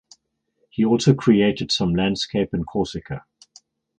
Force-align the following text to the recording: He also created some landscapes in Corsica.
He 0.71 0.83
also 0.83 1.13
created 1.13 1.71
some 1.71 1.93
landscapes 1.93 2.55
in 2.55 2.63
Corsica. 2.63 3.23